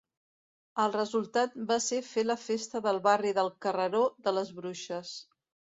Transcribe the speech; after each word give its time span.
El 0.83 0.95
resultat 0.95 1.59
va 1.73 1.77
ser 1.89 2.01
fer 2.09 2.25
la 2.31 2.39
festa 2.47 2.83
del 2.89 3.03
barri 3.11 3.37
del 3.41 3.55
Carreró 3.67 4.05
de 4.27 4.39
les 4.41 4.55
Bruixes. 4.61 5.19